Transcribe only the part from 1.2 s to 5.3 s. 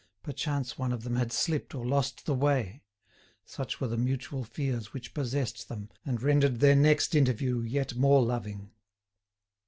slipped, or lost the way; such were the mutual fears which